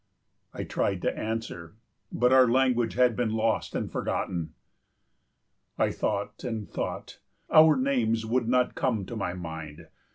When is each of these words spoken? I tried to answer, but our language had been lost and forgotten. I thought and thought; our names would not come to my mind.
I 0.51 0.63
tried 0.63 1.03
to 1.03 1.15
answer, 1.15 1.75
but 2.11 2.33
our 2.33 2.47
language 2.47 2.95
had 2.95 3.15
been 3.15 3.33
lost 3.35 3.75
and 3.75 3.91
forgotten. 3.91 4.55
I 5.77 5.91
thought 5.91 6.43
and 6.43 6.67
thought; 6.67 7.19
our 7.51 7.75
names 7.75 8.25
would 8.25 8.47
not 8.47 8.73
come 8.73 9.05
to 9.05 9.15
my 9.15 9.35
mind. 9.35 9.85